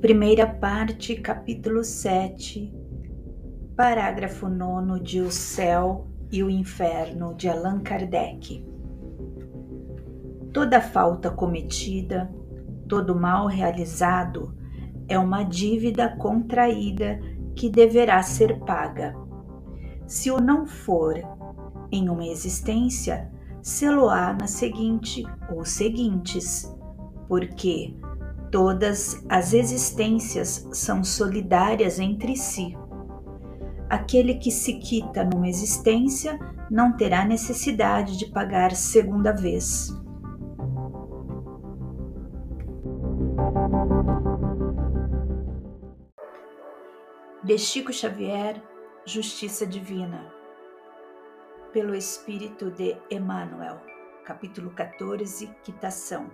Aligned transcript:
Primeira 0.00 0.46
parte, 0.46 1.16
capítulo 1.16 1.82
7, 1.82 2.72
parágrafo 3.76 4.48
9 4.48 5.00
de 5.00 5.20
O 5.20 5.28
Céu 5.28 6.06
e 6.30 6.40
o 6.40 6.48
Inferno, 6.48 7.34
de 7.34 7.48
Allan 7.48 7.80
Kardec. 7.80 8.64
Toda 10.52 10.80
falta 10.80 11.32
cometida, 11.32 12.32
todo 12.86 13.12
mal 13.12 13.48
realizado 13.48 14.54
é 15.08 15.18
uma 15.18 15.42
dívida 15.42 16.08
contraída 16.16 17.18
que 17.56 17.68
deverá 17.68 18.22
ser 18.22 18.60
paga. 18.60 19.16
Se 20.06 20.30
o 20.30 20.40
não 20.40 20.64
for 20.64 21.16
em 21.90 22.08
uma 22.08 22.24
existência, 22.24 23.28
sê-lo-á 23.60 24.32
na 24.32 24.46
seguinte 24.46 25.24
ou 25.52 25.64
seguintes, 25.64 26.72
porque 27.26 27.96
todas 28.50 29.24
as 29.28 29.52
existências 29.52 30.68
são 30.72 31.02
solidárias 31.04 31.98
entre 31.98 32.36
si. 32.36 32.76
Aquele 33.88 34.34
que 34.34 34.50
se 34.50 34.74
quita 34.78 35.24
numa 35.24 35.48
existência 35.48 36.38
não 36.70 36.96
terá 36.96 37.24
necessidade 37.24 38.18
de 38.18 38.26
pagar 38.26 38.72
segunda 38.72 39.32
vez. 39.32 39.96
De 47.42 47.56
Chico 47.56 47.92
Xavier, 47.92 48.62
Justiça 49.06 49.66
Divina 49.66 50.38
pelo 51.72 51.94
Espírito 51.94 52.70
de 52.70 52.96
Emmanuel, 53.10 53.80
capítulo 54.24 54.70
14, 54.70 55.46
Quitação. 55.62 56.30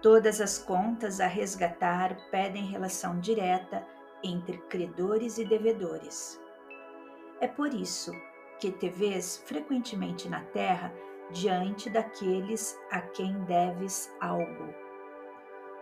Todas 0.00 0.40
as 0.40 0.58
contas 0.58 1.20
a 1.20 1.26
resgatar 1.26 2.16
pedem 2.30 2.66
relação 2.66 3.18
direta 3.18 3.84
entre 4.22 4.58
credores 4.58 5.38
e 5.38 5.44
devedores. 5.44 6.40
É 7.40 7.48
por 7.48 7.74
isso 7.74 8.12
que 8.60 8.70
te 8.70 8.88
vês 8.88 9.42
frequentemente 9.44 10.28
na 10.28 10.40
terra 10.40 10.92
diante 11.30 11.90
daqueles 11.90 12.78
a 12.90 13.00
quem 13.00 13.44
deves 13.44 14.12
algo. 14.20 14.72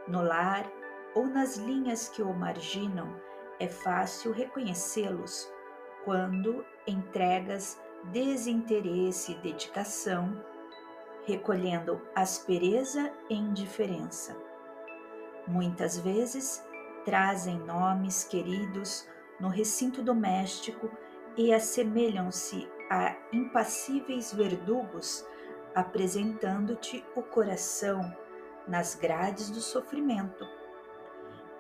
No 0.09 0.23
lar 0.23 0.71
ou 1.15 1.27
nas 1.27 1.57
linhas 1.57 2.09
que 2.09 2.23
o 2.23 2.33
marginam, 2.33 3.15
é 3.59 3.69
fácil 3.69 4.33
reconhecê-los 4.33 5.51
quando 6.05 6.65
entregas 6.87 7.81
desinteresse 8.05 9.33
e 9.33 9.35
dedicação, 9.37 10.41
recolhendo 11.27 12.01
aspereza 12.15 13.13
e 13.29 13.35
indiferença. 13.35 14.37
Muitas 15.47 15.99
vezes 15.99 16.65
trazem 17.05 17.59
nomes 17.59 18.25
queridos 18.25 19.07
no 19.39 19.49
recinto 19.49 20.03
doméstico 20.03 20.91
e 21.37 21.53
assemelham-se 21.53 22.69
a 22.89 23.15
impassíveis 23.33 24.33
verdugos, 24.33 25.27
apresentando-te 25.75 27.05
o 27.15 27.23
coração 27.23 28.17
nas 28.67 28.95
grades 28.95 29.51
do 29.51 29.61
sofrimento. 29.61 30.47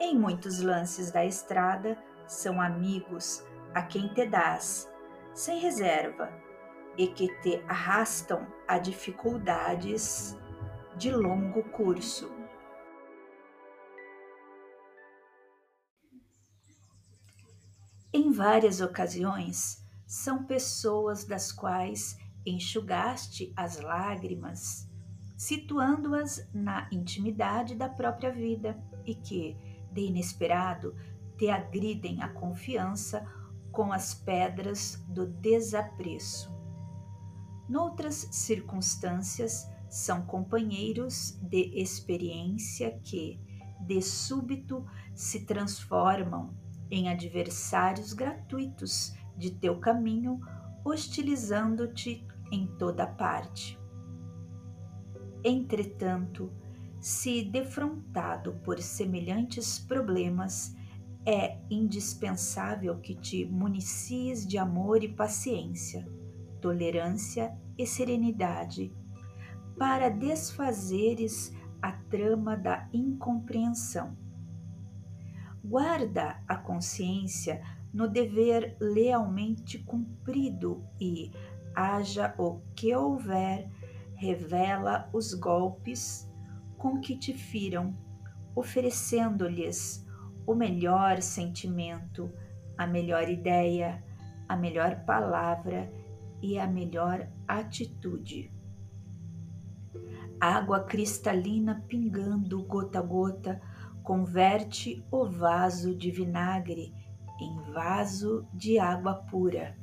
Em 0.01 0.17
muitos 0.19 0.61
lances 0.61 1.11
da 1.11 1.25
estrada, 1.25 1.99
são 2.27 2.61
amigos 2.61 3.45
a 3.75 3.83
quem 3.83 4.09
te 4.15 4.27
dás 4.27 4.91
sem 5.35 5.59
reserva 5.59 6.46
e 6.97 7.09
que 7.09 7.29
te 7.41 7.63
arrastam 7.69 8.47
a 8.67 8.79
dificuldades 8.79 10.37
de 10.97 11.11
longo 11.11 11.63
curso. 11.71 12.31
Em 18.13 18.33
várias 18.33 18.81
ocasiões, 18.81 19.85
são 20.07 20.45
pessoas 20.45 21.25
das 21.25 21.53
quais 21.53 22.17
enxugaste 22.47 23.53
as 23.55 23.81
lágrimas, 23.81 24.89
situando-as 25.37 26.49
na 26.55 26.89
intimidade 26.91 27.75
da 27.75 27.89
própria 27.89 28.33
vida 28.33 28.83
e 29.05 29.15
que, 29.15 29.57
de 29.93 30.03
inesperado, 30.03 30.97
te 31.37 31.51
agridem 31.51 32.23
a 32.23 32.29
confiança 32.29 33.27
com 33.71 33.93
as 33.93 34.15
pedras 34.15 34.97
do 35.09 35.27
desapreço. 35.27 36.56
Noutras 37.69 38.29
circunstâncias, 38.31 39.69
são 39.89 40.23
companheiros 40.23 41.39
de 41.43 41.71
experiência 41.81 42.99
que, 43.03 43.41
de 43.81 44.03
súbito, 44.03 44.85
se 45.15 45.45
transformam 45.47 46.55
em 46.91 47.09
adversários 47.09 48.13
gratuitos 48.13 49.15
de 49.37 49.51
teu 49.51 49.79
caminho, 49.79 50.41
hostilizando-te 50.85 52.27
em 52.51 52.67
toda 52.79 53.07
parte. 53.07 53.79
Entretanto, 55.43 56.53
se 57.01 57.43
defrontado 57.43 58.55
por 58.65 58.81
semelhantes 58.81 59.79
problemas, 59.79 60.75
é 61.25 61.59
indispensável 61.69 62.99
que 62.99 63.15
te 63.15 63.45
municies 63.45 64.47
de 64.47 64.59
amor 64.59 65.03
e 65.03 65.09
paciência, 65.09 66.07
tolerância 66.67 67.57
e 67.79 67.87
serenidade, 67.87 68.93
para 69.79 70.09
desfazeres 70.09 71.55
a 71.81 71.93
trama 71.93 72.57
da 72.57 72.89
incompreensão. 72.93 74.17
Guarda 75.65 76.43
a 76.49 76.57
consciência 76.57 77.63
no 77.95 78.09
dever 78.09 78.77
lealmente 78.81 79.79
cumprido 79.79 80.85
e, 81.01 81.31
haja 81.73 82.35
o 82.37 82.61
que 82.75 82.93
houver, 82.93 83.71
revela 84.17 85.09
os 85.13 85.33
golpes 85.35 86.29
com 86.77 86.99
que 86.99 87.17
te 87.17 87.33
firam, 87.33 87.97
oferecendo-lhes 88.57 90.05
o 90.45 90.53
melhor 90.53 91.23
sentimento, 91.23 92.29
a 92.77 92.89
melhor 92.89 93.29
ideia, 93.29 94.03
a 94.49 94.57
melhor 94.57 95.05
palavra 95.05 95.89
e 96.43 96.59
a 96.59 96.67
melhor 96.67 97.29
atitude. 97.47 98.53
Água 100.41 100.85
cristalina 100.85 101.83
pingando 101.89 102.63
gota 102.65 102.99
a 102.99 103.03
gota 103.03 103.61
converte 104.03 105.05
o 105.11 105.27
vaso 105.27 105.95
de 105.97 106.11
vinagre 106.11 106.93
em 107.41 107.73
vaso 107.73 108.47
de 108.55 108.79
água 108.79 109.15
pura. 109.15 109.77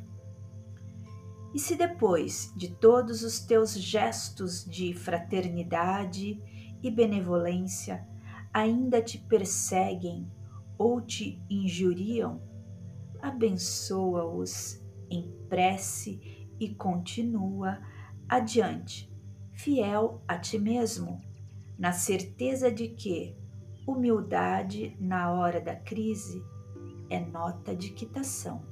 E 1.53 1.59
se 1.59 1.75
depois 1.75 2.51
de 2.55 2.73
todos 2.75 3.23
os 3.23 3.39
teus 3.39 3.73
gestos 3.73 4.65
de 4.65 4.93
fraternidade 4.93 6.41
e 6.81 6.89
benevolência 6.89 8.07
ainda 8.51 9.01
te 9.01 9.17
perseguem 9.17 10.31
ou 10.77 11.01
te 11.01 11.41
injuriam, 11.49 12.41
abençoa-os 13.21 14.83
em 15.09 15.31
prece 15.47 16.32
e 16.59 16.73
continua 16.73 17.79
adiante, 18.27 19.11
fiel 19.51 20.21
a 20.27 20.37
ti 20.37 20.57
mesmo, 20.57 21.21
na 21.77 21.91
certeza 21.91 22.71
de 22.71 22.87
que 22.89 23.35
humildade 23.85 24.95
na 24.99 25.31
hora 25.31 25.59
da 25.59 25.75
crise 25.75 26.43
é 27.09 27.19
nota 27.19 27.75
de 27.75 27.89
quitação. 27.91 28.63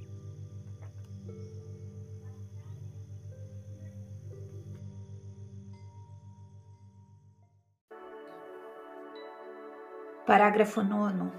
Parágrafo 10.25 10.81
9 10.81 11.29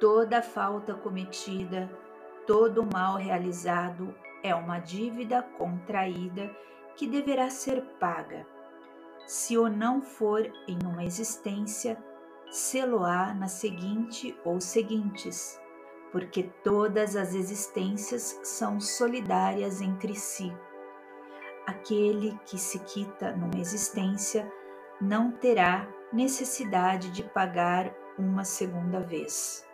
Toda 0.00 0.42
falta 0.42 0.94
cometida, 0.94 1.88
todo 2.44 2.84
mal 2.84 3.16
realizado 3.16 4.12
é 4.44 4.54
uma 4.54 4.78
dívida 4.78 5.42
contraída 5.42 6.54
que 6.94 7.06
deverá 7.06 7.48
ser 7.48 7.82
paga. 7.98 8.46
Se 9.26 9.56
o 9.56 9.70
não 9.70 10.02
for 10.02 10.42
em 10.68 10.78
uma 10.84 11.02
existência, 11.02 11.96
sê-lo-á 12.50 13.32
na 13.32 13.48
seguinte 13.48 14.38
ou 14.44 14.60
seguintes, 14.60 15.58
porque 16.12 16.42
todas 16.62 17.16
as 17.16 17.34
existências 17.34 18.38
são 18.44 18.78
solidárias 18.78 19.80
entre 19.80 20.14
si. 20.14 20.54
Aquele 21.66 22.38
que 22.44 22.58
se 22.58 22.78
quita 22.80 23.34
numa 23.34 23.58
existência 23.58 24.52
não 25.00 25.32
terá 25.32 25.88
necessidade 26.12 27.10
de 27.10 27.22
pagar 27.22 27.92
uma 28.18 28.44
segunda 28.44 29.00
vez. 29.00 29.66